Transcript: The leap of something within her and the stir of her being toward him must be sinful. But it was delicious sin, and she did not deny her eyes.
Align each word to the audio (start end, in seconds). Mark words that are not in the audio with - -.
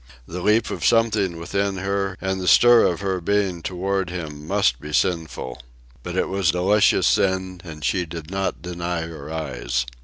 The 0.25 0.41
leap 0.41 0.71
of 0.71 0.83
something 0.83 1.37
within 1.37 1.77
her 1.77 2.17
and 2.19 2.41
the 2.41 2.47
stir 2.47 2.87
of 2.87 3.01
her 3.01 3.21
being 3.21 3.61
toward 3.61 4.09
him 4.09 4.47
must 4.47 4.81
be 4.81 4.93
sinful. 4.93 5.61
But 6.01 6.15
it 6.15 6.27
was 6.27 6.49
delicious 6.49 7.05
sin, 7.05 7.61
and 7.63 7.85
she 7.85 8.07
did 8.07 8.31
not 8.31 8.63
deny 8.63 9.01
her 9.01 9.31
eyes. 9.31 9.85